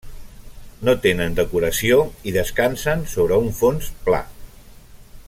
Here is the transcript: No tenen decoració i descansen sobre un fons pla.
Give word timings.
No 0.87 0.95
tenen 1.03 1.35
decoració 1.41 1.99
i 2.31 2.35
descansen 2.39 3.07
sobre 3.15 3.41
un 3.45 3.55
fons 3.63 3.95
pla. 4.09 4.27